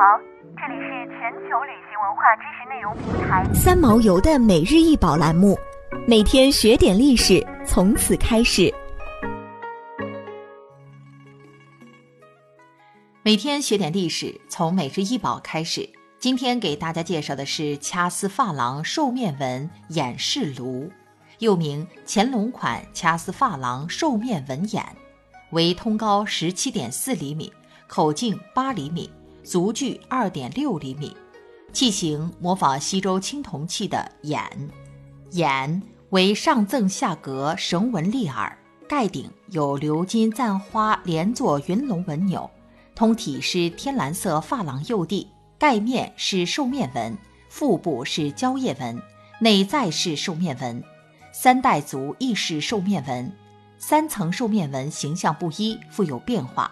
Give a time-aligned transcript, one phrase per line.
[0.00, 0.18] 好，
[0.56, 5.58] 这里是全球旅行文化知识内容平台三毛游的每日一宝栏目，
[6.08, 8.72] 每天学点历史，从此开始。
[13.22, 15.86] 每天学点历史，从每日一宝开始。
[16.18, 20.90] 今天给大家介绍的是掐丝珐琅兽面纹眼饰炉，
[21.40, 24.82] 又名乾隆款掐丝珐琅兽面纹眼，
[25.50, 27.52] 为通高十七点四厘米，
[27.86, 29.10] 口径八厘米。
[29.42, 31.16] 足距二点六厘米，
[31.72, 34.42] 器型模仿西周青铜器的眼，
[35.30, 38.56] 眼为上赠下格绳纹立耳，
[38.88, 42.50] 盖顶有鎏金簪花连座云龙纹钮，
[42.94, 45.26] 通体是天蓝色珐琅釉地，
[45.58, 47.16] 盖面是兽面纹，
[47.48, 49.00] 腹部是蕉叶纹，
[49.40, 50.82] 内再是兽面纹，
[51.32, 53.32] 三代足亦是兽面纹，
[53.78, 56.70] 三层兽面纹形象不一，富有变化，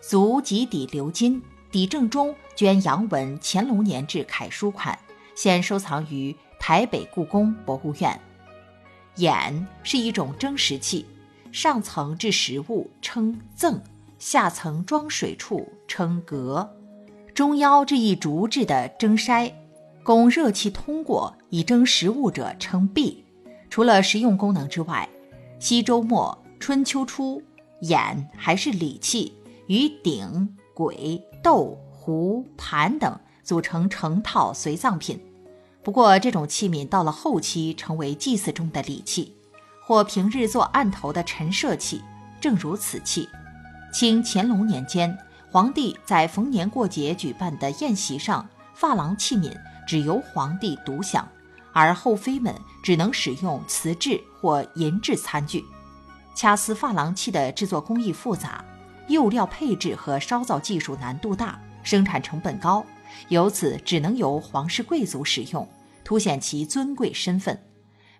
[0.00, 1.42] 足及底鎏金。
[1.74, 4.96] 底正中镌杨文乾隆年制楷书款，
[5.34, 8.20] 现收藏于台北故宫博物院。
[9.16, 11.04] 眼是一种蒸食器，
[11.50, 13.82] 上层置食物称赠，
[14.20, 16.72] 下层装水处称格，
[17.34, 19.52] 中腰置一竹制的蒸筛，
[20.04, 23.24] 供热气通过以蒸食物者称壁。
[23.68, 25.08] 除了实用功能之外，
[25.58, 27.42] 西周末春秋初，
[27.80, 29.34] 眼还是礼器，
[29.66, 30.56] 与鼎。
[30.74, 35.20] 簋、斗、壶、盘等组成成套随葬品。
[35.82, 39.36] 不过，这种器皿到了后期成为祭祀中的礼器，
[39.86, 42.02] 或平日做案头的陈设器。
[42.40, 43.28] 正如此器，
[43.92, 45.16] 清乾隆年间，
[45.50, 48.46] 皇帝在逢年过节举办的宴席上，
[48.78, 49.54] 珐琅器皿
[49.86, 51.26] 只由皇帝独享，
[51.72, 55.64] 而后妃们只能使用瓷制或银制餐具。
[56.34, 58.64] 掐丝珐琅器的制作工艺复杂。
[59.08, 62.84] 釉料配置和烧造技术难度大，生产成本高，
[63.28, 65.68] 由此只能由皇室贵族使用，
[66.02, 67.58] 凸显其尊贵身份。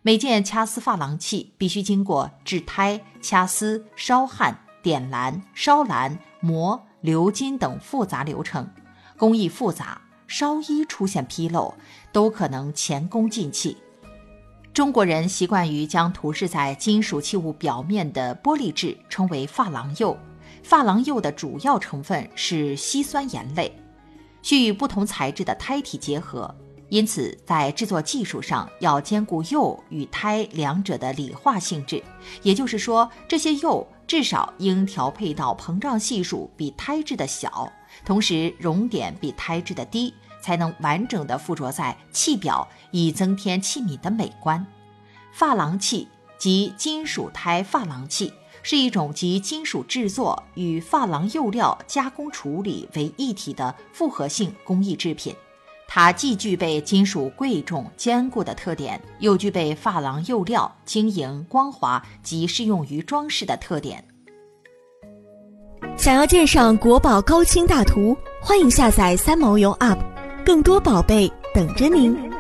[0.03, 8.69] 每件掐丝珐琅器必须经过制胎、掐丝、烧焊、点蓝、烧蓝、磨、鎏金等复杂流程，
[9.17, 11.75] 工艺复杂，稍一出现纰漏，
[12.13, 13.79] 都可能前功尽弃。
[14.75, 20.15] 中国人习惯于将涂饰在金属器物表面的玻璃质称为珐琅釉。
[20.63, 23.75] 珐琅釉的主要成分是稀酸盐类，
[24.43, 26.55] 需与不同材质的胎体结合，
[26.89, 32.03] 因此在制作技术上要兼顾釉与胎两者的理化性质。
[32.43, 37.73] 也就是说，这些釉至少应调配到膨胀系数比胎质的小，
[38.05, 44.67] 同时熔点比胎质的低，才能完整的附着在器表，以增添器皿的美观。
[45.37, 46.07] 珐琅器
[46.39, 48.33] 即金属胎珐琅器。
[48.65, 55.33] 是一种集金属制作与珐琅釉料加工处理为一体的复合性工艺制品。
[55.87, 64.03] 它既具备金属贵重坚固的特点，又具备珐琅釉料晶莹光滑及适用于装饰的特点。
[65.97, 69.99] 想要鉴赏国宝高清大图，欢迎下载三毛游 App，
[70.45, 72.34] 更多宝贝等着您。